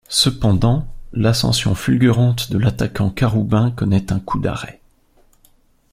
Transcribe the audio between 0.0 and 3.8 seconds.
Cependant, l'ascension fulgurante de l'attaquant quaroubain